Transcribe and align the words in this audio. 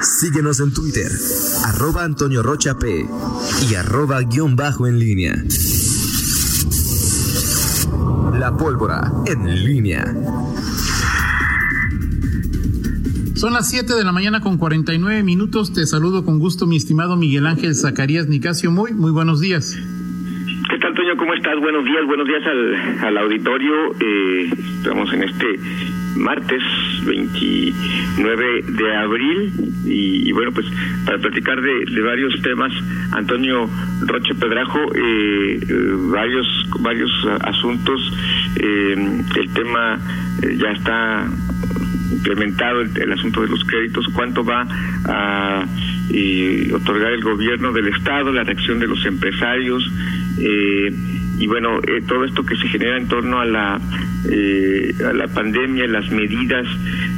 Síguenos 0.00 0.60
en 0.60 0.72
Twitter, 0.72 1.10
arroba 1.64 2.04
Antonio 2.04 2.40
Rocha 2.40 2.78
P 2.78 3.04
y 3.68 3.74
arroba 3.74 4.20
guion 4.20 4.54
bajo 4.54 4.86
en 4.86 5.00
línea. 5.00 5.34
La 8.38 8.56
pólvora 8.56 9.12
en 9.26 9.64
línea. 9.64 10.04
Son 13.34 13.52
las 13.52 13.68
7 13.70 13.92
de 13.96 14.04
la 14.04 14.12
mañana 14.12 14.40
con 14.40 14.56
49 14.56 15.24
minutos. 15.24 15.72
Te 15.72 15.84
saludo 15.84 16.24
con 16.24 16.38
gusto, 16.38 16.68
mi 16.68 16.76
estimado 16.76 17.16
Miguel 17.16 17.46
Ángel 17.46 17.74
Zacarías 17.74 18.28
Nicasio. 18.28 18.70
Muy, 18.70 18.94
muy 18.94 19.10
buenos 19.10 19.40
días. 19.40 19.74
¿Qué 20.98 21.04
tal, 21.04 21.06
Toño? 21.06 21.16
¿Cómo 21.16 21.34
estás? 21.34 21.60
Buenos 21.60 21.84
días, 21.84 22.04
buenos 22.06 22.26
días 22.26 22.42
al, 22.44 23.06
al 23.06 23.18
auditorio. 23.18 23.94
Eh, 24.00 24.50
estamos 24.78 25.12
en 25.12 25.22
este 25.22 25.60
martes 26.16 26.62
29 27.06 28.62
de 28.66 28.96
abril 28.96 29.52
y, 29.84 30.32
bueno, 30.32 30.50
pues 30.50 30.66
para 31.04 31.18
platicar 31.18 31.60
de, 31.60 32.00
varios 32.02 32.42
temas, 32.42 32.72
Antonio 33.12 33.70
Roche 34.06 34.34
Pedrajo, 34.34 34.80
eh, 34.96 35.60
eh, 35.60 35.94
varios, 36.10 36.46
varios 36.80 37.10
asuntos. 37.42 38.00
el 38.56 39.52
tema 39.54 40.00
ya 40.42 40.70
está 40.72 41.28
implementado 42.10 42.80
el, 42.80 43.12
asunto 43.12 43.42
de 43.42 43.48
los 43.48 43.64
créditos, 43.64 44.08
cuánto 44.14 44.44
va 44.44 44.66
a 45.06 45.64
otorgar 46.74 47.12
el 47.12 47.22
gobierno 47.22 47.72
del 47.72 47.88
Estado, 47.88 48.32
la 48.32 48.42
reacción 48.42 48.78
de 48.80 48.88
los 48.88 49.04
empresarios, 49.06 49.88
eh, 50.40 50.92
y 51.38 51.46
bueno, 51.46 51.78
eh, 51.80 52.02
todo 52.06 52.24
esto 52.24 52.44
que 52.44 52.56
se 52.56 52.68
genera 52.68 52.96
en 52.96 53.08
torno 53.08 53.40
a 53.40 53.44
la, 53.44 53.80
eh, 54.30 54.94
a 55.08 55.12
la 55.12 55.28
pandemia, 55.28 55.86
las 55.86 56.10
medidas 56.10 56.66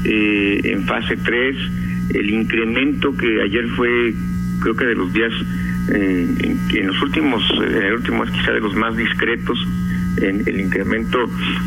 en 0.05 0.84
fase 0.87 1.16
3, 1.16 1.56
el 2.14 2.30
incremento 2.30 3.16
que 3.16 3.42
ayer 3.42 3.66
fue, 3.77 4.14
creo 4.61 4.77
que 4.77 4.84
de 4.87 4.95
los 4.95 5.12
días, 5.12 5.33
en, 5.92 6.86
los 6.86 7.03
últimos, 7.03 7.42
en 7.56 7.83
el 7.83 7.95
último 7.95 8.25
quizá 8.25 8.53
de 8.53 8.61
los 8.61 8.75
más 8.75 8.97
discretos, 8.97 9.58
en 10.19 10.42
el 10.47 10.61
incremento 10.61 11.19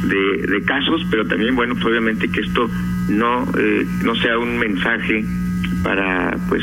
de, 0.07 0.47
de 0.47 0.63
casos, 0.63 1.05
pero 1.09 1.25
también, 1.25 1.55
bueno, 1.55 1.73
pues 1.75 1.85
obviamente 1.85 2.29
que 2.29 2.41
esto 2.41 2.69
no, 3.09 3.45
no 4.03 4.15
sea 4.15 4.37
un 4.37 4.59
mensaje 4.59 5.25
para, 5.83 6.37
pues, 6.49 6.61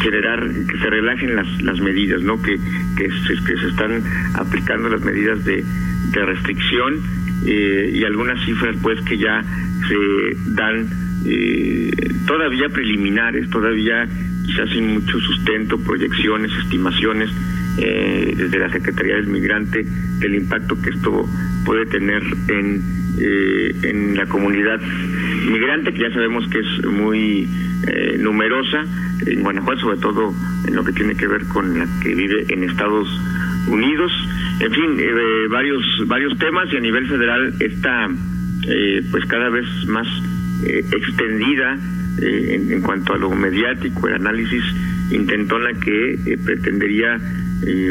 generar 0.00 0.48
que 0.68 0.78
se 0.78 0.90
relajen 0.90 1.36
las, 1.36 1.62
las 1.62 1.80
medidas, 1.80 2.22
¿no? 2.22 2.40
Que, 2.42 2.58
que, 2.96 3.08
se, 3.08 3.44
que 3.44 3.56
se 3.56 3.68
están 3.68 4.02
aplicando 4.34 4.88
las 4.88 5.02
medidas 5.02 5.44
de, 5.44 5.64
de 6.12 6.26
restricción 6.26 7.00
eh, 7.46 7.90
y 7.94 8.04
algunas 8.04 8.44
cifras 8.44 8.76
pues 8.82 9.00
que 9.02 9.16
ya 9.18 9.42
se 9.88 10.52
dan 10.52 10.88
eh, 11.24 11.90
todavía 12.26 12.68
preliminares, 12.68 13.48
todavía 13.50 14.08
quizás 14.44 14.70
sin 14.70 14.94
mucho 14.94 15.18
sustento, 15.20 15.78
proyecciones, 15.78 16.50
estimaciones 16.64 17.30
eh, 17.78 18.34
desde 18.36 18.58
la 18.58 18.70
Secretaría 18.70 19.16
del 19.16 19.28
Migrante 19.28 19.84
del 20.18 20.34
impacto 20.34 20.80
que 20.80 20.90
esto 20.90 21.28
puede 21.64 21.86
tener 21.86 22.22
en, 22.48 22.99
en 23.20 24.16
la 24.16 24.26
comunidad 24.26 24.80
migrante, 25.50 25.92
que 25.92 26.00
ya 26.00 26.10
sabemos 26.10 26.46
que 26.48 26.58
es 26.58 26.86
muy 26.86 27.48
numerosa, 28.18 28.84
en 29.26 29.42
Guanajuato, 29.42 29.80
sobre 29.80 29.98
todo 29.98 30.34
en 30.66 30.74
lo 30.74 30.84
que 30.84 30.92
tiene 30.92 31.14
que 31.14 31.26
ver 31.26 31.44
con 31.46 31.78
la 31.78 31.86
que 32.02 32.14
vive 32.14 32.46
en 32.48 32.64
Estados 32.64 33.08
Unidos. 33.68 34.12
En 34.60 34.72
fin, 34.72 34.96
eh, 34.98 35.46
varios 35.48 35.82
varios 36.06 36.36
temas 36.38 36.72
y 36.72 36.76
a 36.76 36.80
nivel 36.80 37.06
federal 37.06 37.54
está 37.60 38.08
eh, 38.68 39.02
pues 39.10 39.24
cada 39.26 39.48
vez 39.48 39.66
más 39.86 40.06
eh, 40.64 40.84
extendida 40.92 41.78
en, 42.18 42.72
en, 42.72 42.80
cuanto 42.82 43.14
a 43.14 43.18
lo 43.18 43.30
mediático, 43.30 44.08
el 44.08 44.14
análisis 44.14 44.62
intentona 45.10 45.72
que 45.80 46.38
pretendería 46.44 47.18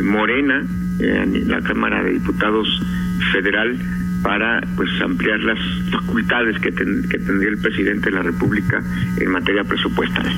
Morena 0.04 0.66
en 1.00 1.50
la 1.50 1.62
Cámara 1.62 2.04
de 2.04 2.14
Diputados 2.14 2.68
Federal 3.32 3.78
para 4.24 4.62
pues 4.76 4.90
ampliar 5.02 5.40
las 5.40 5.60
facultades 5.92 6.60
que, 6.60 6.72
que 6.72 7.20
tendría 7.20 7.50
el 7.50 7.58
presidente 7.58 8.10
de 8.10 8.16
la 8.16 8.24
República 8.24 8.84
en 9.18 9.32
materia 9.32 9.64
presupuestal 9.64 10.30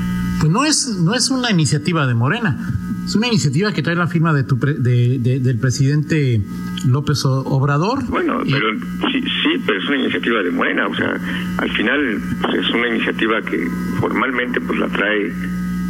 pues 0.41 0.51
no 0.51 0.65
es, 0.65 0.97
no 0.99 1.13
es 1.13 1.29
una 1.29 1.51
iniciativa 1.51 2.07
de 2.07 2.15
Morena, 2.15 2.57
es 3.05 3.13
una 3.13 3.27
iniciativa 3.27 3.71
que 3.73 3.83
trae 3.83 3.95
la 3.95 4.07
firma 4.07 4.33
de 4.33 4.43
tu 4.43 4.57
de, 4.57 5.19
del 5.39 5.59
presidente 5.59 6.41
López 6.87 7.23
Obrador. 7.25 8.03
Bueno, 8.07 8.41
pero 8.43 8.73
sí, 9.11 9.21
sí, 9.21 9.61
pero 9.67 9.79
es 9.79 9.87
una 9.87 9.97
iniciativa 9.97 10.41
de 10.41 10.49
Morena, 10.49 10.87
o 10.87 10.95
sea, 10.95 11.13
al 11.57 11.69
final 11.69 12.19
pues, 12.41 12.55
es 12.55 12.69
una 12.71 12.87
iniciativa 12.87 13.39
que 13.43 13.67
formalmente 13.99 14.59
pues 14.61 14.79
la 14.79 14.87
trae 14.87 15.31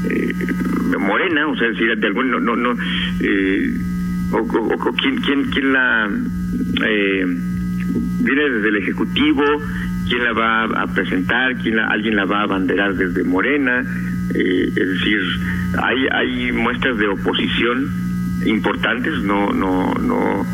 eh, 0.10 0.34
Morena, 1.00 1.48
o 1.48 1.56
sea, 1.56 1.70
decir, 1.70 1.98
de 1.98 2.08
algún 2.08 2.30
no 2.30 2.42
no, 2.42 2.58
no 2.58 2.76
eh, 3.22 3.74
o, 4.34 4.38
o, 4.38 4.94
quién 5.02 5.16
quién 5.22 5.50
quién 5.52 5.72
la 5.72 6.10
eh, 6.86 7.51
viene 8.20 8.50
desde 8.50 8.70
el 8.70 8.78
ejecutivo, 8.78 9.44
quién 10.08 10.24
la 10.24 10.34
va 10.34 10.64
a 10.84 10.88
presentar, 10.94 11.56
quién 11.58 11.78
la, 11.78 11.88
alguien 11.88 12.16
la 12.16 12.26
va 12.26 12.40
a 12.40 12.44
abanderar 12.44 12.96
desde 12.96 13.24
Morena 13.24 13.84
eh, 14.34 14.68
es 14.76 14.88
decir, 14.88 15.20
hay, 15.82 16.08
hay 16.12 16.52
muestras 16.52 16.98
de 16.98 17.08
oposición 17.08 17.90
importantes, 18.46 19.22
no, 19.24 19.52
no, 19.52 19.94
no 19.96 20.46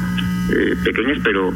eh, 0.52 0.76
pequeñas, 0.84 1.20
pero, 1.24 1.54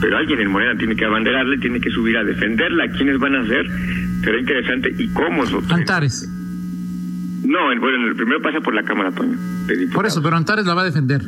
pero 0.00 0.16
alguien 0.16 0.40
en 0.40 0.50
Morena 0.50 0.76
tiene 0.76 0.96
que 0.96 1.04
abanderarle, 1.04 1.58
tiene 1.58 1.80
que 1.80 1.90
subir 1.90 2.16
a 2.16 2.24
defenderla. 2.24 2.88
¿Quiénes 2.90 3.18
van 3.18 3.36
a 3.36 3.46
ser? 3.46 3.66
Será 4.22 4.38
interesante. 4.38 4.94
¿Y 4.98 5.08
cómo? 5.08 5.44
Antares. 5.70 6.28
No, 7.44 7.58
bueno, 7.80 8.08
el 8.08 8.16
primero 8.16 8.40
pasa 8.42 8.60
por 8.60 8.74
la 8.74 8.82
Cámara, 8.82 9.12
Toño. 9.12 9.36
Por 9.94 10.06
eso, 10.06 10.22
pero 10.22 10.36
Antares 10.36 10.66
la 10.66 10.74
va 10.74 10.82
a 10.82 10.86
defender. 10.86 11.22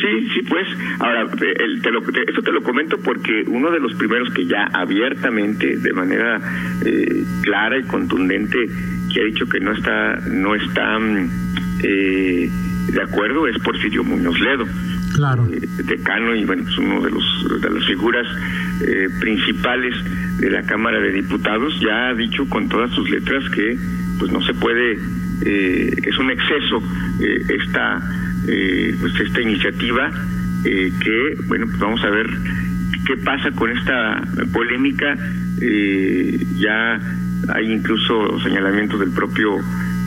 Sí, 0.00 0.28
sí, 0.34 0.42
pues. 0.48 0.66
Ahora, 0.98 1.26
el, 1.40 1.80
te 1.80 1.90
lo, 1.90 2.00
esto 2.00 2.42
te 2.42 2.52
lo 2.52 2.62
comento 2.62 2.98
porque 2.98 3.44
uno 3.46 3.70
de 3.70 3.80
los 3.80 3.94
primeros 3.94 4.32
que 4.34 4.44
ya 4.46 4.64
abiertamente, 4.72 5.76
de 5.76 5.92
manera 5.92 6.40
eh, 6.84 7.24
clara 7.42 7.78
y 7.78 7.84
contundente, 7.84 8.58
que 9.12 9.20
ha 9.20 9.24
dicho 9.24 9.46
que 9.46 9.60
no 9.60 9.72
está 9.72 10.16
no 10.28 10.54
está 10.54 10.98
mm, 10.98 11.30
eh, 11.82 12.50
de 12.92 13.02
acuerdo 13.02 13.46
es 13.46 13.56
Porfirio 13.58 14.04
Muñoz 14.04 14.38
Ledo. 14.40 14.66
Claro. 15.14 15.46
Eh, 15.52 15.60
decano 15.84 16.34
y 16.34 16.44
bueno, 16.44 16.68
es 16.68 16.76
uno 16.76 17.00
de 17.00 17.10
los 17.10 17.60
de 17.62 17.70
las 17.70 17.86
figuras 17.86 18.26
eh, 18.84 19.08
principales 19.20 19.94
de 20.38 20.50
la 20.50 20.62
Cámara 20.62 20.98
de 21.00 21.12
Diputados 21.12 21.78
ya 21.80 22.08
ha 22.08 22.14
dicho 22.14 22.48
con 22.48 22.68
todas 22.68 22.90
sus 22.90 23.08
letras 23.08 23.48
que 23.50 23.78
pues 24.18 24.32
no 24.32 24.42
se 24.42 24.54
puede 24.54 24.98
es 25.44 26.16
un 26.18 26.30
exceso 26.30 26.82
esta 27.48 28.00
pues 28.44 29.20
esta 29.20 29.40
iniciativa 29.40 30.10
que 30.62 31.36
bueno 31.46 31.66
pues 31.66 31.78
vamos 31.78 32.02
a 32.04 32.10
ver 32.10 32.26
qué 33.06 33.16
pasa 33.18 33.50
con 33.52 33.70
esta 33.70 34.22
polémica 34.52 35.16
ya 36.56 37.00
hay 37.48 37.72
incluso 37.72 38.40
señalamientos 38.40 39.00
del 39.00 39.10
propio 39.10 39.58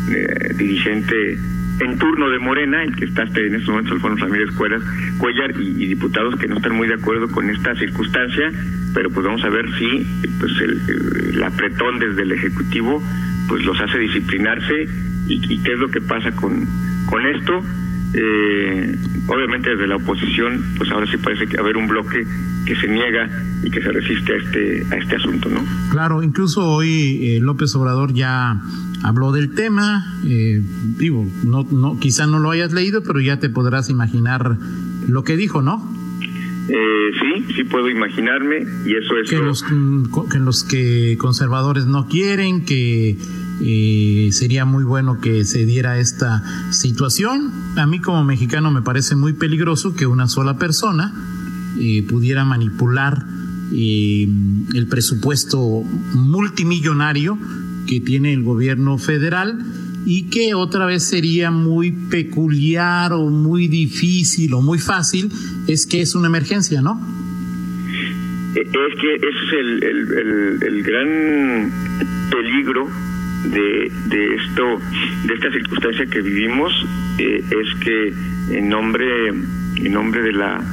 eh, 0.09 0.53
dirigente 0.55 1.37
en 1.79 1.97
turno 1.99 2.29
de 2.29 2.39
Morena, 2.39 2.83
el 2.83 2.95
que 2.95 3.05
está 3.05 3.23
en 3.23 3.53
estos 3.53 3.69
momentos, 3.69 3.93
Alfonso 3.93 4.25
Ramírez 4.25 4.49
Cuellar, 4.55 4.81
Cuellar 5.19 5.51
y, 5.59 5.87
diputados 5.87 6.35
que 6.37 6.47
no 6.47 6.55
están 6.55 6.75
muy 6.75 6.87
de 6.87 6.95
acuerdo 6.95 7.27
con 7.29 7.49
esta 7.49 7.75
circunstancia, 7.75 8.51
pero 8.95 9.11
pues 9.11 9.25
vamos 9.25 9.43
a 9.43 9.49
ver 9.49 9.65
si 9.77 10.07
pues 10.39 10.51
el, 10.59 11.43
apretón 11.43 11.99
desde 11.99 12.23
el 12.23 12.31
Ejecutivo 12.31 13.03
pues 13.47 13.63
los 13.63 13.79
hace 13.79 13.99
disciplinarse 13.99 14.87
y, 15.27 15.61
qué 15.61 15.73
es 15.73 15.79
lo 15.79 15.89
que 15.89 16.01
pasa 16.01 16.31
con, 16.31 16.65
con 17.05 17.25
esto. 17.27 17.63
Eh, 18.13 18.95
obviamente 19.27 19.71
desde 19.71 19.87
la 19.87 19.97
oposición, 19.97 20.63
pues 20.77 20.89
ahora 20.91 21.05
sí 21.11 21.17
parece 21.17 21.47
que 21.47 21.59
haber 21.59 21.77
un 21.77 21.87
bloque 21.87 22.25
que 22.65 22.75
se 22.75 22.87
niega 22.87 23.29
y 23.63 23.69
que 23.69 23.81
se 23.81 23.91
resiste 23.91 24.33
a 24.33 24.37
este, 24.37 24.85
a 24.91 24.97
este 24.97 25.15
asunto, 25.15 25.49
¿no? 25.49 25.61
Claro, 25.91 26.23
incluso 26.23 26.65
hoy 26.65 27.35
eh, 27.35 27.39
López 27.41 27.75
Obrador 27.75 28.13
ya 28.13 28.61
habló 29.03 29.31
del 29.31 29.53
tema, 29.53 30.19
eh, 30.25 30.61
digo, 30.97 31.25
no, 31.43 31.67
no, 31.69 31.99
quizá 31.99 32.27
no 32.27 32.39
lo 32.39 32.51
hayas 32.51 32.73
leído, 32.73 33.03
pero 33.03 33.19
ya 33.19 33.39
te 33.39 33.49
podrás 33.49 33.89
imaginar 33.89 34.57
lo 35.07 35.23
que 35.23 35.37
dijo, 35.37 35.61
¿no? 35.61 35.97
Eh, 36.69 37.11
sí, 37.21 37.53
sí 37.55 37.63
puedo 37.63 37.89
imaginarme 37.89 38.65
y 38.85 38.95
eso 38.95 39.17
es 39.17 39.29
que 39.29 39.37
los 39.37 39.63
mm, 39.69 40.29
que 40.29 40.39
los 40.39 40.65
que 40.65 41.15
conservadores 41.17 41.85
no 41.85 42.07
quieren 42.07 42.65
que 42.65 43.17
eh, 43.59 44.29
sería 44.31 44.65
muy 44.65 44.83
bueno 44.83 45.19
que 45.19 45.43
se 45.43 45.65
diera 45.65 45.99
esta 45.99 46.43
situación. 46.71 47.51
A 47.75 47.87
mí 47.87 47.99
como 47.99 48.23
mexicano 48.23 48.71
me 48.71 48.81
parece 48.81 49.15
muy 49.15 49.33
peligroso 49.33 49.95
que 49.95 50.05
una 50.05 50.27
sola 50.27 50.57
persona 50.57 51.13
eh, 51.79 52.03
pudiera 52.07 52.45
manipular 52.45 53.25
eh, 53.73 54.27
el 54.73 54.87
presupuesto 54.87 55.83
multimillonario 56.13 57.37
que 57.87 57.99
tiene 57.99 58.33
el 58.33 58.43
gobierno 58.43 58.97
federal 58.97 59.65
y 60.05 60.29
que 60.29 60.53
otra 60.53 60.85
vez 60.85 61.03
sería 61.03 61.51
muy 61.51 61.91
peculiar 61.91 63.11
o 63.13 63.29
muy 63.29 63.67
difícil 63.67 64.53
o 64.53 64.61
muy 64.61 64.79
fácil 64.79 65.31
es 65.67 65.85
que 65.85 66.01
es 66.01 66.15
una 66.15 66.27
emergencia, 66.27 66.81
¿no? 66.81 67.01
Es 68.55 68.69
que 68.71 69.15
ese 69.15 69.27
es 69.27 69.53
el, 69.53 70.63
el 70.63 70.83
gran 70.83 71.71
peligro 72.31 72.87
de, 73.51 73.91
de 74.05 74.35
esto, 74.35 74.79
de 75.25 75.33
esta 75.33 75.51
circunstancia 75.51 76.05
que 76.05 76.21
vivimos, 76.21 76.73
eh, 77.19 77.43
es 77.49 77.79
que 77.79 78.13
en 78.57 78.69
nombre, 78.69 79.27
en 79.27 79.91
nombre 79.91 80.21
de 80.21 80.33
la 80.33 80.63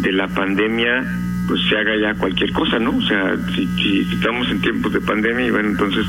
de 0.00 0.12
la 0.12 0.28
pandemia 0.28 1.02
pues 1.46 1.60
se 1.68 1.76
haga 1.76 1.92
ya 2.00 2.18
cualquier 2.18 2.52
cosa, 2.52 2.78
¿no? 2.78 2.96
O 2.96 3.02
sea, 3.02 3.36
si, 3.54 4.00
estamos 4.12 4.48
en 4.48 4.60
tiempos 4.60 4.92
de 4.92 5.00
pandemia 5.00 5.46
y 5.46 5.50
bueno, 5.50 5.70
entonces 5.70 6.06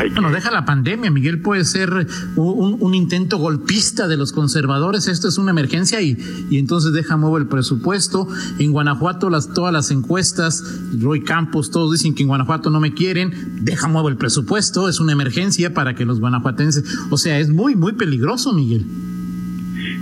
hay 0.00 0.08
que... 0.08 0.14
Bueno, 0.14 0.30
deja 0.30 0.50
la 0.50 0.64
pandemia, 0.64 1.10
Miguel, 1.10 1.40
puede 1.40 1.64
ser 1.64 2.06
un, 2.36 2.76
un, 2.80 2.94
intento 2.94 3.38
golpista 3.38 4.08
de 4.08 4.16
los 4.16 4.32
conservadores, 4.32 5.08
esto 5.08 5.28
es 5.28 5.38
una 5.38 5.50
emergencia 5.50 6.00
y, 6.00 6.16
y 6.50 6.58
entonces 6.58 6.92
deja 6.92 7.16
mover 7.16 7.42
el 7.42 7.48
presupuesto. 7.48 8.28
En 8.58 8.72
Guanajuato 8.72 9.30
las, 9.30 9.52
todas 9.52 9.72
las 9.72 9.90
encuestas, 9.90 10.62
Roy 11.00 11.22
Campos, 11.22 11.70
todos 11.70 11.92
dicen 11.92 12.14
que 12.14 12.22
en 12.22 12.28
Guanajuato 12.28 12.70
no 12.70 12.80
me 12.80 12.94
quieren, 12.94 13.64
deja 13.64 13.88
mover 13.88 14.12
el 14.12 14.18
presupuesto, 14.18 14.88
es 14.88 15.00
una 15.00 15.12
emergencia 15.12 15.74
para 15.74 15.94
que 15.94 16.04
los 16.04 16.20
guanajuatenses, 16.20 16.84
o 17.10 17.16
sea, 17.16 17.38
es 17.38 17.48
muy, 17.48 17.74
muy 17.74 17.92
peligroso, 17.92 18.52
Miguel. 18.52 18.86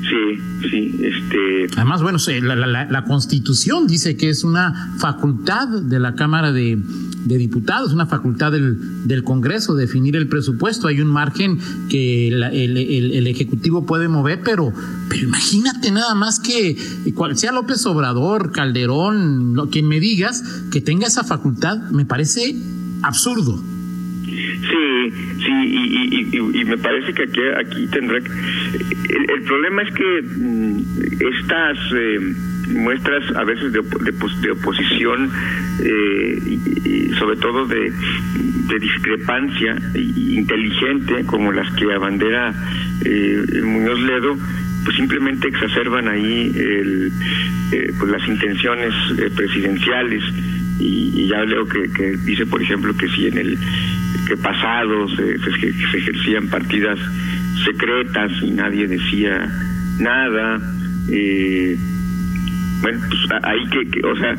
Sí, 0.09 0.69
sí, 0.71 1.01
este... 1.01 1.67
Además, 1.77 2.03
bueno, 2.03 2.19
la, 2.43 2.55
la, 2.57 2.85
la, 2.85 3.05
Constitución 3.05 3.87
dice 3.87 4.17
que 4.17 4.29
es 4.29 4.45
una 4.45 4.95
facultad 4.99 5.67
de 5.69 5.99
la 5.99 6.15
Cámara 6.15 6.53
de, 6.53 6.79
de 7.25 7.39
Diputados, 7.39 7.95
una 7.95 8.05
facultad 8.05 8.53
del, 8.53 9.07
del, 9.09 9.25
Congreso 9.25 9.75
definir 9.75 10.17
el 10.17 10.29
presupuesto. 10.29 10.89
Hay 10.89 11.01
un 11.01 11.09
margen 11.09 11.59
que 11.89 12.29
el, 12.29 12.43
el, 12.43 12.77
el, 12.77 13.27
Ejecutivo 13.27 13.87
puede 13.87 14.09
mover, 14.09 14.43
pero, 14.45 14.75
pero 15.09 15.23
imagínate 15.23 15.91
nada 15.91 16.15
más 16.15 16.39
que 16.39 16.77
cual 17.15 17.39
sea 17.39 17.53
López 17.53 17.87
Obrador, 17.87 18.53
Calderón, 18.53 19.69
quien 19.71 19.89
me 19.89 20.01
digas, 20.01 20.45
que 20.71 20.83
tenga 20.83 21.07
esa 21.07 21.25
facultad, 21.25 21.79
me 21.91 22.05
parece 22.05 22.55
absurdo. 23.03 23.74
Sí, 24.25 25.13
sí, 25.45 25.53
y, 25.53 26.37
y, 26.37 26.61
y, 26.61 26.65
me 26.65 26.79
parece 26.79 27.13
que 27.13 27.25
aquí, 27.25 27.41
aquí 27.59 27.87
tendrá 27.89 28.21
que... 28.21 28.31
El, 28.31 29.43
problema 29.43 29.83
es 29.83 29.95
que 29.95 30.23
mm, 30.23 30.81
estas 31.21 31.79
eh, 31.95 32.19
muestras 32.71 33.37
a 33.37 33.45
veces 33.45 33.73
de, 33.73 33.81
de, 33.81 34.51
oposición, 34.51 35.31
eh, 35.83 36.39
y, 36.47 37.13
sobre 37.19 37.37
todo 37.37 37.67
de, 37.67 37.93
de 38.69 38.79
discrepancia 38.79 39.77
inteligente, 39.95 41.25
como 41.27 41.53
las 41.53 41.71
que 41.75 41.93
abandera 41.93 42.55
eh, 43.05 43.61
Muñoz 43.63 44.01
Ledo, 44.01 44.37
pues 44.85 44.97
simplemente 44.97 45.49
exacerban 45.49 46.09
ahí 46.09 46.53
el, 46.55 47.13
eh, 47.73 47.93
pues 47.99 48.11
las 48.11 48.29
intenciones 48.29 48.93
eh, 49.19 49.31
presidenciales 49.35 50.23
y, 50.79 51.29
ya 51.29 51.45
leo 51.45 51.67
que, 51.67 51.91
que, 51.93 52.17
dice 52.25 52.47
por 52.47 52.63
ejemplo 52.63 52.97
que 52.97 53.09
si 53.09 53.27
en 53.27 53.39
el 53.39 53.59
que 54.27 54.37
pasado 54.37 55.09
se, 55.09 55.39
se, 55.39 55.99
ejercían 55.99 56.49
partidas 56.49 56.99
secretas 57.65 58.33
y 58.43 58.51
nadie 58.51 58.87
decía 58.87 59.51
nada 59.99 60.61
eh, 61.09 61.77
bueno 62.81 63.01
pues 63.09 63.43
hay 63.43 63.67
que, 63.69 64.07
o 64.07 64.17
sea 64.17 64.37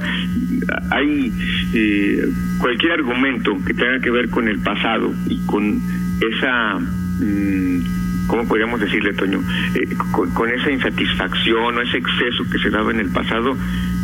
hay 0.91 1.33
eh, 1.73 2.27
cualquier 2.59 2.93
argumento 2.93 3.57
que 3.65 3.73
tenga 3.73 3.99
que 3.99 4.11
ver 4.11 4.29
con 4.29 4.47
el 4.47 4.59
pasado 4.59 5.13
y 5.27 5.45
con 5.45 5.81
esa 6.21 6.79
mm, 6.79 7.95
¿cómo 8.27 8.47
podríamos 8.47 8.79
decirle, 8.79 9.13
Toño? 9.13 9.41
Eh, 9.75 9.95
con, 10.11 10.49
esa 10.49 10.71
insatisfacción 10.71 11.77
o 11.77 11.81
ese 11.81 11.97
exceso 11.97 12.43
que 12.51 12.59
se 12.59 12.69
daba 12.69 12.91
en 12.91 12.99
el 12.99 13.09
pasado, 13.09 13.57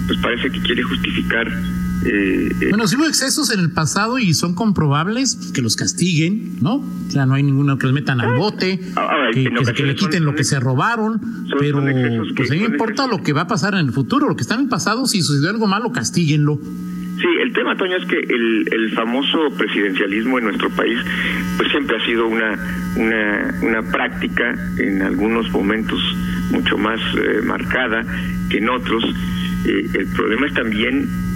pues 0.08 0.20
parece 0.20 0.50
que 0.52 0.62
quiere 0.62 0.84
justificar 0.84 1.48
eh, 2.04 2.50
eh, 2.62 2.68
bueno, 2.70 2.88
si 2.88 2.96
hubo 2.96 3.06
excesos 3.06 3.52
en 3.54 3.60
el 3.60 3.72
pasado 3.72 4.18
y 4.18 4.34
son 4.34 4.56
comprobables, 4.56 5.36
pues, 5.36 5.52
que 5.52 5.62
los 5.62 5.76
castiguen, 5.76 6.58
¿no? 6.62 6.76
O 6.76 7.12
sea, 7.12 7.26
no 7.26 7.36
hay 7.36 7.44
ninguno 7.44 7.78
que 7.78 7.86
los 7.86 7.94
metan 7.94 8.22
al 8.22 8.38
bote, 8.38 8.80
que, 9.34 9.84
le 9.84 9.96
quiten 9.96 10.26
lo 10.26 10.34
que 10.34 10.44
se 10.44 10.60
robaron, 10.60 11.22
pero 11.60 11.82
pues 12.36 12.50
a 12.50 12.54
mí 12.54 12.60
me 12.62 12.68
importa 12.68 13.08
lo 13.08 13.22
que 13.22 13.34
va 13.34 13.42
a 13.42 13.48
pasar 13.48 13.76
en 13.76 13.86
el 13.86 13.92
futuro, 13.92 14.28
lo 14.28 14.36
que 14.36 14.42
está 14.42 14.56
en 14.56 14.62
el 14.62 14.70
pasado, 14.70 15.06
si 15.06 15.22
sucedió 15.22 15.52
algo 15.52 15.68
malo, 15.68 15.92
castíguenlo. 15.92 16.58
Sí, 16.58 17.28
el 17.44 17.54
tema, 17.54 17.78
Toño, 17.78 17.98
es 17.98 18.06
que 18.06 18.18
el, 18.18 18.68
el 18.72 18.92
famoso 18.94 19.52
presidencialismo 19.56 20.40
en 20.40 20.46
nuestro 20.46 20.72
país, 20.72 20.98
pues 21.58 21.70
siempre 21.70 21.98
ha 21.98 22.06
sido 22.06 22.26
una, 22.26 22.58
una, 22.96 23.60
una 23.62 23.92
práctica 23.92 24.56
en 24.80 25.04
algunos 25.04 25.52
momentos 25.52 26.00
mucho 26.50 26.80
más 26.80 27.00
eh, 27.00 27.42
marcada 27.44 28.04
que 28.50 28.58
en 28.58 28.70
otros. 28.70 29.04
el 29.66 30.08
problema 30.16 30.48
es 30.48 30.54
también 30.56 31.31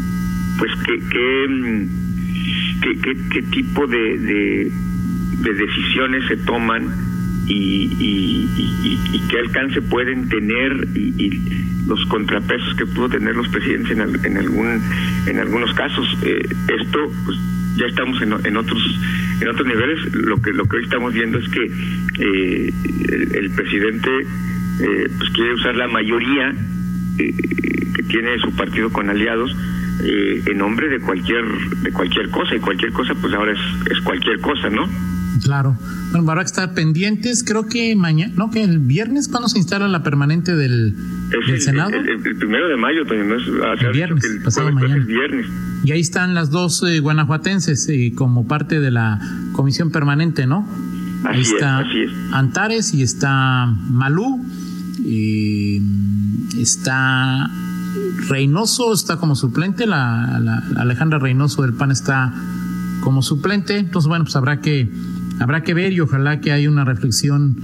pues 0.58 0.72
qué, 0.86 1.48
mm, 1.50 2.82
qué, 2.82 3.02
qué, 3.02 3.18
qué, 3.32 3.42
tipo 3.44 3.88
de, 3.88 4.18
de, 4.18 4.72
decisiones 5.54 6.28
se 6.28 6.38
toman 6.38 6.88
y, 7.48 7.92
y, 8.00 9.22
qué 9.30 9.40
alcance 9.40 9.82
pueden 9.82 10.28
tener 10.30 10.88
y, 10.96 11.42
los 11.88 12.04
contrapesos 12.08 12.74
que 12.76 12.86
pudo 12.88 13.10
tener 13.10 13.36
los 13.36 13.48
presidentes 13.50 13.92
en, 13.92 14.26
en 14.26 14.38
algún 14.38 14.82
en 15.28 15.40
algunos 15.40 15.72
casos. 15.76 16.18
Eh, 16.24 16.42
esto 16.82 17.00
pues 17.26 17.38
ya 17.78 17.86
estamos 17.86 18.20
en, 18.24 18.34
en 18.44 18.58
otros 18.58 18.82
en 19.42 19.48
otros 19.50 19.68
niveles. 19.68 20.14
Lo 20.14 20.42
que 20.42 20.52
lo 20.52 20.66
que 20.66 20.78
hoy 20.78 20.84
estamos 20.84 21.14
viendo 21.14 21.38
es 21.38 21.48
que 21.50 21.72
eh, 22.20 22.74
el, 23.34 23.52
presidente 23.52 24.10
eh, 24.82 25.10
pues 25.16 25.30
quiere 25.32 25.54
usar 25.54 25.76
la 25.76 25.88
mayoría 25.88 26.56
que 27.18 28.04
tiene 28.10 28.38
su 28.40 28.54
partido 28.56 28.92
con 28.92 29.10
aliados 29.10 29.56
eh, 30.04 30.44
en 30.46 30.58
nombre 30.58 30.90
de 30.90 31.00
cualquier 31.00 31.46
de 31.84 31.92
cualquier 31.92 32.30
cosa 32.30 32.56
y 32.56 32.60
cualquier 32.60 32.92
cosa 32.92 33.14
pues 33.16 33.34
ahora 33.34 33.54
es, 33.54 33.92
es 33.92 34.02
cualquier 34.02 34.40
cosa, 34.40 34.70
¿no? 34.70 34.88
Claro. 35.44 35.78
Bueno, 36.12 36.32
habrá 36.32 36.44
que 36.44 36.48
estar 36.48 36.74
pendientes. 36.74 37.44
Creo 37.44 37.68
que 37.68 37.96
mañana, 37.96 38.34
no, 38.36 38.50
que 38.50 38.64
el 38.64 38.80
viernes, 38.80 39.28
¿cuándo 39.28 39.50
se 39.50 39.58
instala 39.58 39.88
la 39.88 40.04
permanente 40.04 40.56
del, 40.56 40.96
Senado? 41.60 41.92
El, 41.92 42.22
primero 42.38 42.68
de 42.68 42.78
mayo, 42.78 43.04
no 43.04 43.36
es, 43.36 43.44
el 43.82 43.92
viernes, 43.92 44.26
pasado 44.44 44.72
mañana. 44.72 45.04
viernes. 45.04 45.48
Y 45.84 45.92
ahí 45.92 46.00
están 46.00 46.34
las 46.34 46.50
dos 46.50 46.84
eh, 46.84 47.00
guanajuatenses 47.00 47.88
eh, 47.90 48.14
como 48.16 48.48
parte 48.48 48.80
de 48.80 48.92
la 48.92 49.20
comisión 49.52 49.92
permanente, 49.92 50.48
¿no? 50.48 50.68
ahí 51.26 51.42
está 51.42 51.84
Antares 52.32 52.94
y 52.94 53.02
está 53.02 53.66
Malú. 53.90 54.46
Y 55.04 55.82
está 56.60 57.50
Reynoso 58.28 58.94
está 58.94 59.18
como 59.18 59.36
suplente, 59.36 59.86
la, 59.86 60.38
Alejandra 60.78 61.20
Reynoso 61.20 61.62
del 61.62 61.74
PAN 61.74 61.92
está 61.92 62.34
como 63.02 63.22
suplente, 63.22 63.78
entonces 63.78 64.08
bueno, 64.08 64.26
pues 64.26 64.36
habrá 64.36 64.62
que, 64.62 64.92
habrá 65.40 65.64
que 65.64 65.74
ver 65.74 65.94
y 65.94 66.00
ojalá 66.00 66.42
que 66.42 66.52
haya 66.52 66.70
una 66.70 66.86
reflexión 66.86 67.56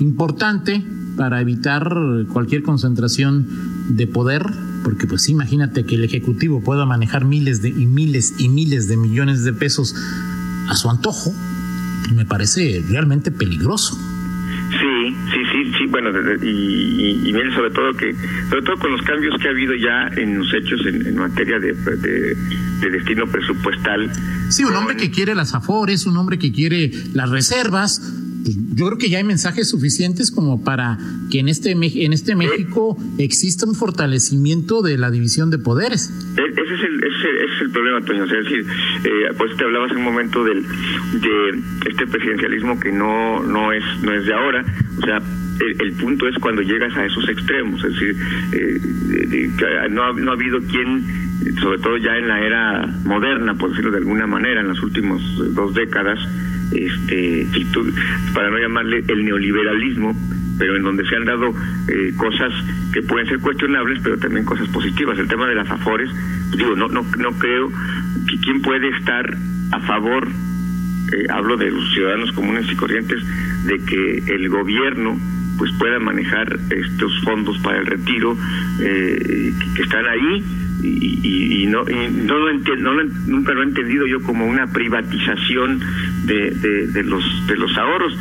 importante 0.00 0.84
para 1.16 1.40
evitar 1.40 1.94
cualquier 2.32 2.62
concentración 2.62 3.46
de 3.90 4.06
poder, 4.06 4.44
porque 4.84 5.06
pues 5.06 5.28
imagínate 5.28 5.84
que 5.84 5.96
el 5.96 6.04
Ejecutivo 6.04 6.62
pueda 6.62 6.84
manejar 6.84 7.24
miles 7.24 7.62
de 7.62 7.70
y 7.70 7.86
miles 7.86 8.34
y 8.38 8.48
miles 8.48 8.88
de 8.88 8.96
millones 8.96 9.44
de 9.44 9.52
pesos 9.52 9.94
a 10.68 10.74
su 10.74 10.90
antojo, 10.90 11.32
me 12.14 12.24
parece 12.24 12.84
realmente 12.88 13.30
peligroso. 13.30 13.98
Sí, 14.70 15.16
sí, 15.32 15.40
sí, 15.52 15.72
sí, 15.78 15.86
bueno, 15.88 16.10
y, 16.42 17.28
y, 17.28 17.32
sobre 17.54 17.70
todo 17.70 17.92
que, 17.94 18.14
sobre 18.48 18.62
todo 18.62 18.76
con 18.78 18.92
los 18.92 19.02
cambios 19.02 19.40
que 19.40 19.48
ha 19.48 19.50
habido 19.52 19.74
ya 19.74 20.08
en 20.20 20.38
los 20.38 20.52
hechos 20.52 20.80
en, 20.86 21.16
materia 21.16 21.58
de, 21.60 21.72
de, 21.72 22.90
destino 22.90 23.26
presupuestal. 23.26 24.10
Sí, 24.50 24.64
un 24.64 24.74
hombre 24.74 24.96
que 24.96 25.10
quiere 25.10 25.34
las 25.34 25.54
afores, 25.54 26.06
un 26.06 26.16
hombre 26.16 26.38
que 26.38 26.52
quiere 26.52 26.90
las 27.14 27.30
reservas, 27.30 28.00
yo 28.74 28.86
creo 28.86 28.98
que 28.98 29.08
ya 29.08 29.18
hay 29.18 29.24
mensajes 29.24 29.68
suficientes 29.68 30.30
como 30.30 30.62
para 30.62 30.98
que 31.30 31.40
en 31.40 31.48
este 31.48 31.72
en 31.72 32.12
este 32.12 32.34
México 32.34 32.96
exista 33.18 33.66
un 33.66 33.74
fortalecimiento 33.74 34.82
de 34.82 34.98
la 34.98 35.10
división 35.10 35.50
de 35.50 35.58
poderes. 35.58 36.10
E, 36.36 36.42
ese 36.42 36.74
es 36.74 36.80
el, 36.82 37.04
ese, 37.04 37.28
es 37.44 37.60
el 37.62 37.70
problema, 37.70 38.00
Toño. 38.02 38.24
es 38.24 38.30
decir, 38.30 38.66
eh, 39.04 39.34
pues 39.36 39.56
te 39.56 39.64
hablabas 39.64 39.92
un 39.92 40.02
momento 40.02 40.44
del, 40.44 40.62
de 40.62 41.62
este 41.88 42.06
presidencialismo 42.06 42.78
que 42.78 42.92
no, 42.92 43.42
no, 43.42 43.72
es, 43.72 43.84
no 44.02 44.12
es 44.12 44.26
de 44.26 44.34
ahora. 44.34 44.64
O 44.98 45.00
sea, 45.02 45.22
el, 45.80 45.92
punto 45.94 46.28
es 46.28 46.36
cuando 46.38 46.62
llegas 46.62 46.96
a 46.96 47.04
esos 47.06 47.28
extremos. 47.28 47.82
Es 47.84 47.92
decir, 47.92 48.16
eh, 48.52 49.88
no, 49.90 50.02
ha, 50.02 50.12
no 50.12 50.30
ha 50.30 50.34
habido 50.34 50.60
quien 50.62 51.26
sobre 51.60 51.78
todo 51.78 51.96
ya 51.96 52.16
en 52.16 52.28
la 52.28 52.40
era 52.40 52.86
moderna, 53.04 53.54
por 53.54 53.70
decirlo 53.70 53.90
de 53.90 53.98
alguna 53.98 54.26
manera, 54.26 54.60
en 54.60 54.68
las 54.68 54.82
últimas 54.82 55.20
dos 55.54 55.74
décadas, 55.74 56.18
este, 56.72 57.46
para 58.34 58.50
no 58.50 58.58
llamarle 58.58 59.04
el 59.06 59.24
neoliberalismo, 59.24 60.16
pero 60.58 60.76
en 60.76 60.82
donde 60.82 61.06
se 61.06 61.16
han 61.16 61.24
dado 61.24 61.54
eh, 61.88 62.12
cosas 62.16 62.52
que 62.92 63.02
pueden 63.02 63.28
ser 63.28 63.38
cuestionables, 63.40 64.00
pero 64.02 64.18
también 64.18 64.44
cosas 64.44 64.68
positivas. 64.68 65.18
El 65.18 65.28
tema 65.28 65.46
de 65.46 65.54
las 65.54 65.70
afores, 65.70 66.10
digo, 66.56 66.74
no, 66.76 66.88
no, 66.88 67.04
no 67.18 67.32
creo 67.32 67.70
que 68.28 68.38
quien 68.40 68.62
puede 68.62 68.88
estar 68.88 69.36
a 69.72 69.80
favor, 69.80 70.28
eh, 71.12 71.26
hablo 71.30 71.56
de 71.56 71.70
los 71.70 71.92
ciudadanos 71.92 72.32
comunes 72.32 72.66
y 72.70 72.76
corrientes, 72.76 73.22
de 73.66 73.78
que 73.84 74.34
el 74.34 74.48
gobierno 74.48 75.18
pues 75.58 75.72
pueda 75.78 75.98
manejar 75.98 76.58
estos 76.70 77.12
fondos 77.24 77.58
para 77.60 77.78
el 77.78 77.86
retiro 77.86 78.36
eh, 78.80 79.52
que 79.74 79.82
están 79.82 80.04
ahí 80.06 80.44
y, 80.82 81.62
y, 81.62 81.66
no, 81.66 81.84
no, 81.84 82.38
lo 82.38 82.50
entiendo, 82.50 82.92
no 82.92 83.02
nunca 83.26 83.54
lo 83.54 83.62
he 83.62 83.64
entendido 83.64 84.06
yo 84.06 84.20
como 84.22 84.46
una 84.46 84.66
privatización 84.66 85.80
de, 86.26 86.86
de, 86.88 87.02
los 87.02 87.24
de 87.46 87.56
los 87.56 87.76
ahorros 87.76 88.18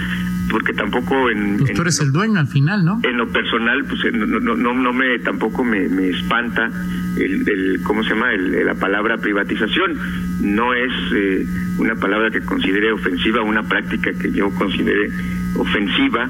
porque 0.49 0.73
tampoco 0.73 1.29
en, 1.29 1.57
pues 1.57 1.73
tú 1.73 1.81
eres 1.81 1.99
el 1.99 2.11
dueño 2.11 2.39
al 2.39 2.47
final 2.47 2.85
no 2.85 2.99
en 3.03 3.17
lo 3.17 3.27
personal 3.29 3.83
pues 3.85 4.13
no 4.13 4.25
no 4.25 4.55
no, 4.55 4.73
no 4.73 4.93
me 4.93 5.19
tampoco 5.19 5.63
me, 5.63 5.87
me 5.89 6.09
espanta 6.09 6.71
el, 7.17 7.47
el 7.47 7.81
cómo 7.83 8.03
se 8.03 8.09
llama 8.09 8.33
el, 8.33 8.65
la 8.65 8.75
palabra 8.75 9.17
privatización. 9.17 9.97
No 10.41 10.73
es 10.73 10.91
eh, 11.13 11.45
una 11.77 11.95
palabra 11.95 12.31
que 12.31 12.41
considere 12.41 12.91
ofensiva 12.91 13.41
una 13.41 13.63
práctica 13.63 14.11
que 14.13 14.31
yo 14.31 14.49
considere 14.51 15.09
ofensiva 15.57 16.29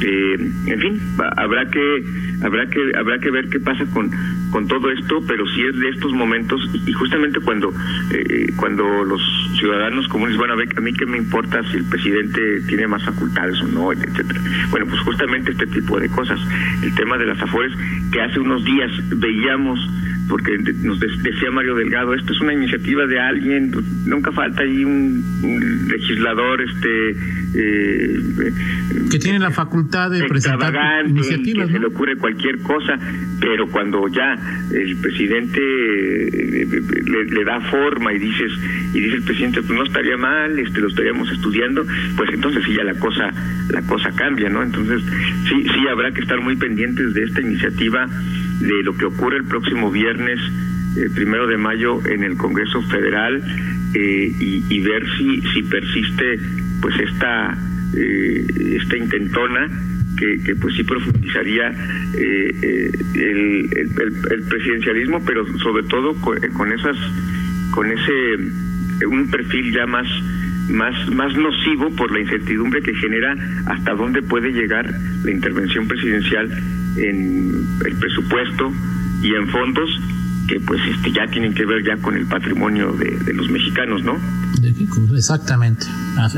eh, 0.00 0.36
en 0.66 0.80
fin 0.80 1.00
habrá 1.36 1.68
que 1.70 2.04
habrá 2.42 2.68
que 2.68 2.80
habrá 2.96 3.18
que 3.18 3.30
ver 3.30 3.48
qué 3.48 3.60
pasa 3.60 3.84
con 3.86 4.10
con 4.50 4.68
todo 4.68 4.90
esto 4.90 5.22
pero 5.26 5.46
si 5.48 5.62
es 5.62 5.78
de 5.78 5.88
estos 5.90 6.12
momentos 6.12 6.60
y 6.86 6.92
justamente 6.92 7.40
cuando 7.40 7.72
eh, 8.10 8.52
cuando 8.56 9.04
los 9.04 9.20
ciudadanos 9.58 10.06
comunes 10.08 10.36
van 10.36 10.50
a 10.50 10.54
ver 10.54 10.68
a 10.76 10.80
mí 10.80 10.92
qué 10.92 11.06
me 11.06 11.18
importa 11.18 11.62
si 11.70 11.78
el 11.78 11.84
presidente 11.84 12.60
tiene 12.68 12.86
más 12.86 13.02
facultades 13.04 13.60
o 13.62 13.68
no 13.68 13.92
etcétera. 13.92 14.40
Bueno 14.70 14.86
pues 14.86 15.00
justamente 15.00 15.52
este 15.52 15.66
tipo 15.66 15.98
de 15.98 16.08
cosas. 16.08 16.40
El 16.82 16.94
tema 16.94 17.18
de 17.18 17.26
las 17.26 17.40
afores 17.40 17.72
que 18.12 18.20
hace 18.20 18.38
unos 18.40 18.64
días 18.64 18.90
veíamos 19.16 19.78
porque 20.28 20.58
nos 20.82 20.98
decía 20.98 21.50
Mario 21.52 21.74
Delgado, 21.76 22.14
esto 22.14 22.32
es 22.32 22.40
una 22.40 22.52
iniciativa 22.52 23.06
de 23.06 23.20
alguien, 23.20 23.72
nunca 24.06 24.32
falta 24.32 24.62
ahí 24.62 24.84
un, 24.84 25.24
legislador 25.88 26.62
este 26.62 27.16
eh, 27.58 28.20
que 29.10 29.18
tiene 29.18 29.38
la 29.38 29.50
facultad 29.50 30.10
de 30.10 30.24
presentar 30.24 31.06
iniciativas, 31.08 31.66
que 31.68 31.72
se 31.72 31.78
le 31.78 31.86
ocurre 31.86 32.16
cualquier 32.16 32.58
cosa, 32.58 32.98
pero 33.40 33.70
cuando 33.70 34.06
ya 34.08 34.36
el 34.72 34.96
presidente 34.96 35.58
eh, 35.60 36.66
le, 37.30 37.44
da 37.44 37.60
forma 37.60 38.12
y 38.12 38.18
dices 38.18 38.52
y 38.92 39.00
dice 39.00 39.16
el 39.16 39.22
presidente 39.22 39.62
pues 39.62 39.78
no 39.78 39.84
estaría 39.84 40.16
mal, 40.16 40.58
este 40.58 40.80
lo 40.80 40.88
estaríamos 40.88 41.30
estudiando, 41.32 41.86
pues 42.16 42.30
entonces 42.32 42.62
sí 42.66 42.74
ya 42.74 42.84
la 42.84 42.94
cosa 42.94 43.32
la 43.70 43.82
cosa 43.82 44.10
cambia, 44.12 44.50
¿no? 44.50 44.62
Entonces 44.62 45.02
sí 45.48 45.62
sí 45.62 45.88
habrá 45.90 46.12
que 46.12 46.20
estar 46.20 46.40
muy 46.40 46.56
pendientes 46.56 47.14
de 47.14 47.24
esta 47.24 47.40
iniciativa 47.40 48.06
de 48.60 48.82
lo 48.82 48.96
que 48.96 49.06
ocurre 49.06 49.38
el 49.38 49.44
próximo 49.44 49.90
viernes 49.90 50.40
eh, 50.96 51.10
primero 51.14 51.46
de 51.46 51.56
mayo 51.56 52.04
en 52.06 52.24
el 52.24 52.36
Congreso 52.36 52.80
Federal 52.82 53.42
eh, 53.94 54.32
y, 54.38 54.80
ver 54.80 55.04
si 55.18 55.42
si 55.52 55.62
persiste 55.62 56.38
pues 56.80 56.94
esta 56.98 57.58
eh, 57.96 58.46
esta 58.80 58.96
intentona 58.96 59.70
que, 60.18 60.42
que, 60.42 60.56
pues 60.56 60.74
sí 60.74 60.82
profundizaría 60.82 61.74
el, 62.14 63.68
el, 63.74 64.42
presidencialismo 64.48 65.22
pero 65.26 65.46
sobre 65.58 65.82
todo 65.84 66.14
con, 66.22 66.38
con 66.54 66.72
esas 66.72 66.96
con 67.70 67.90
ese 67.90 69.06
un 69.06 69.30
perfil 69.30 69.72
ya 69.72 69.86
más 69.86 70.06
más, 70.68 70.94
más 71.10 71.36
nocivo 71.36 71.90
por 71.96 72.10
la 72.12 72.20
incertidumbre 72.20 72.82
que 72.82 72.94
genera 72.94 73.36
hasta 73.66 73.94
dónde 73.94 74.22
puede 74.22 74.50
llegar 74.50 74.92
la 75.24 75.30
intervención 75.30 75.86
presidencial 75.86 76.50
en 76.96 77.66
el 77.84 77.96
presupuesto 77.96 78.72
y 79.22 79.34
en 79.34 79.48
fondos 79.48 80.00
que 80.48 80.60
pues 80.60 80.80
este 80.88 81.12
ya 81.12 81.26
tienen 81.26 81.54
que 81.54 81.64
ver 81.64 81.82
ya 81.84 81.96
con 81.96 82.16
el 82.16 82.26
patrimonio 82.26 82.92
de, 82.92 83.32
los 83.34 83.50
mexicanos, 83.50 84.04
¿no? 84.04 84.16
Exactamente, 85.14 85.86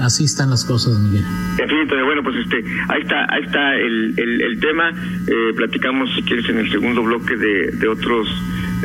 así 0.02 0.24
están 0.24 0.50
las 0.50 0.64
cosas, 0.64 0.98
Miguel. 0.98 1.24
En 1.58 1.68
fin, 1.68 1.78
entonces, 1.82 2.04
bueno, 2.04 2.22
pues 2.22 2.36
este, 2.36 2.64
ahí 2.88 3.02
está, 3.02 3.26
ahí 3.32 3.42
está 3.44 3.74
el, 3.76 4.14
el, 4.18 4.60
tema. 4.60 4.90
Eh, 5.26 5.52
platicamos, 5.56 6.10
si 6.14 6.22
quieres, 6.22 6.48
en 6.48 6.58
el 6.58 6.70
segundo 6.70 7.02
bloque 7.02 7.36
de, 7.36 7.70
de 7.72 7.88
otros 7.88 8.28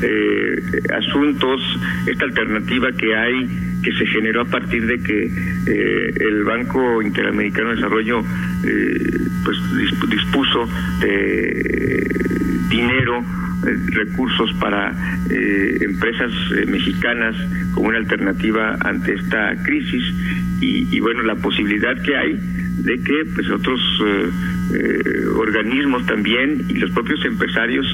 eh, 0.01 0.63
asuntos, 0.97 1.61
esta 2.07 2.25
alternativa 2.25 2.91
que 2.91 3.15
hay 3.15 3.73
que 3.83 3.91
se 3.97 4.05
generó 4.07 4.41
a 4.41 4.45
partir 4.45 4.87
de 4.87 4.99
que 5.03 5.25
eh, 5.25 6.13
el 6.21 6.43
Banco 6.45 7.01
Interamericano 7.01 7.69
de 7.69 7.75
Desarrollo 7.75 8.19
eh, 8.65 9.27
pues 9.43 9.57
dispuso 10.09 10.67
de 11.01 12.07
dinero 12.69 13.19
eh, 13.19 13.42
recursos 13.93 14.53
para 14.59 14.93
empresas 15.29 16.31
mexicanas 16.67 17.35
como 17.73 17.89
una 17.89 17.97
alternativa 17.97 18.77
ante 18.81 19.13
esta 19.13 19.55
crisis 19.63 20.03
y, 20.61 20.99
bueno 20.99 21.23
la 21.23 21.35
posibilidad 21.35 22.01
que 22.03 22.15
hay 22.15 22.39
de 22.83 22.99
que 23.01 23.25
pues 23.35 23.49
otros 23.49 23.79
organismos 25.37 26.05
también 26.05 26.65
y 26.69 26.75
los 26.75 26.91
propios 26.91 27.23
empresarios 27.25 27.85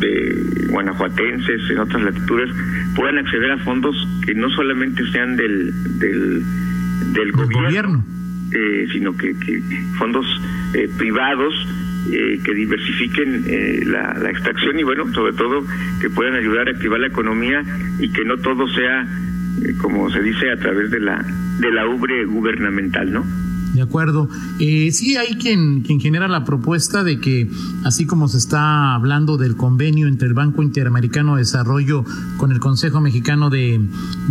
de 0.00 0.66
guanajuatenses 0.68 1.70
en 1.70 1.78
otras 1.78 2.02
latitudes 2.02 2.50
puedan 2.96 3.18
acceder 3.18 3.50
a 3.52 3.58
fondos 3.58 3.96
que 4.24 4.34
no 4.34 4.50
solamente 4.50 5.02
sean 5.12 5.36
del 5.36 5.72
del, 5.98 6.42
del 7.12 7.32
gobierno, 7.32 8.04
Eh, 8.56 8.86
sino 8.92 9.16
que, 9.16 9.34
que 9.40 9.60
fondos 9.98 10.26
eh, 10.74 10.88
privados 10.96 11.52
eh, 12.10 12.40
que 12.44 12.54
diversifiquen 12.54 13.44
eh, 13.46 13.82
la, 13.86 14.14
la, 14.14 14.30
extracción 14.30 14.78
y 14.78 14.82
bueno 14.82 15.12
sobre 15.12 15.32
todo 15.32 15.64
que 16.00 16.10
puedan 16.10 16.34
ayudar 16.34 16.68
a 16.68 16.72
activar 16.72 17.00
la 17.00 17.06
economía 17.06 17.64
y 17.98 18.10
que 18.12 18.24
no 18.24 18.36
todo 18.38 18.68
sea 18.68 19.06
como 19.80 20.10
se 20.10 20.20
dice 20.20 20.50
a 20.50 20.56
través 20.56 20.90
de 20.90 21.00
la 21.00 21.24
de 21.60 21.70
la 21.70 21.86
ubre 21.86 22.24
gubernamental 22.24 23.12
no 23.12 23.24
de 23.74 23.82
acuerdo. 23.82 24.28
Eh, 24.60 24.90
sí, 24.92 25.16
hay 25.16 25.34
quien, 25.34 25.82
quien 25.82 25.98
genera 25.98 26.28
la 26.28 26.44
propuesta 26.44 27.02
de 27.02 27.18
que, 27.18 27.50
así 27.84 28.06
como 28.06 28.28
se 28.28 28.38
está 28.38 28.94
hablando 28.94 29.36
del 29.36 29.56
convenio 29.56 30.06
entre 30.06 30.28
el 30.28 30.34
Banco 30.34 30.62
Interamericano 30.62 31.34
de 31.34 31.40
Desarrollo 31.40 32.04
con 32.36 32.52
el 32.52 32.60
Consejo 32.60 33.00
Mexicano 33.00 33.50
de, 33.50 33.80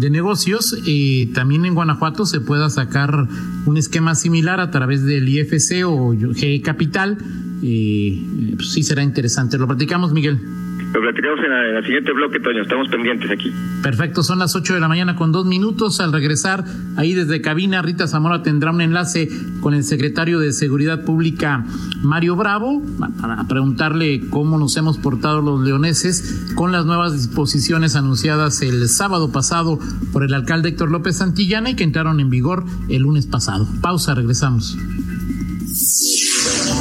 Negocios, 0.09 0.77
eh, 0.87 1.29
también 1.33 1.65
en 1.65 1.75
Guanajuato 1.75 2.25
se 2.25 2.39
pueda 2.39 2.69
sacar 2.69 3.27
un 3.65 3.77
esquema 3.77 4.15
similar 4.15 4.61
a 4.61 4.71
través 4.71 5.03
del 5.03 5.27
IFC 5.27 5.83
o 5.85 6.15
GE 6.33 6.61
Capital. 6.61 7.17
Eh, 7.65 8.53
pues 8.55 8.71
sí 8.71 8.83
será 8.83 9.03
interesante. 9.03 9.57
Lo 9.57 9.67
platicamos, 9.67 10.11
Miguel. 10.11 10.37
Lo 10.93 11.01
platicamos 11.01 11.39
en, 11.39 11.75
el 11.77 11.83
siguiente 11.85 12.11
bloque, 12.11 12.39
Toño. 12.39 12.61
Estamos 12.61 12.87
pendientes 12.89 13.31
aquí. 13.31 13.51
Perfecto, 13.81 14.21
son 14.21 14.37
las 14.39 14.55
8 14.55 14.75
de 14.75 14.79
la 14.79 14.87
mañana 14.87 15.15
con 15.15 15.31
dos 15.31 15.45
minutos. 15.45 15.99
Al 15.99 16.11
regresar 16.11 16.65
ahí 16.97 17.13
desde 17.13 17.41
cabina, 17.41 17.81
Rita 17.81 18.07
Zamora 18.07 18.43
tendrá 18.43 18.71
un 18.71 18.81
enlace 18.81 19.29
con 19.61 19.73
el 19.73 19.83
secretario 19.83 20.39
de 20.39 20.51
Seguridad 20.51 21.03
Pública, 21.03 21.65
Mario 22.01 22.35
Bravo, 22.35 22.83
para 23.19 23.43
preguntarle 23.47 24.21
cómo 24.29 24.59
nos 24.59 24.77
hemos 24.77 24.97
portado 24.99 25.41
los 25.41 25.61
leoneses 25.61 26.53
con 26.55 26.71
las 26.71 26.85
nuevas 26.85 27.13
disposiciones 27.13 27.95
anunciadas 27.95 28.61
el 28.61 28.87
sábado 28.87 29.31
pasado 29.31 29.79
por 30.11 30.23
el 30.23 30.33
alcalde 30.33 30.69
Héctor 30.69 30.91
López 30.91 31.17
Santillana 31.17 31.71
y 31.71 31.75
que 31.75 31.83
entraron 31.83 32.19
en 32.19 32.29
vigor 32.29 32.65
el 32.89 33.01
lunes 33.01 33.25
pasado. 33.25 33.67
Pausa, 33.81 34.13
regresamos. 34.13 34.77